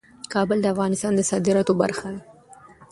کابل 0.33 0.57
د 0.61 0.65
افغانستان 0.73 1.11
د 1.15 1.21
صادراتو 1.29 1.73
برخه 1.81 2.07
ده. 2.13 2.21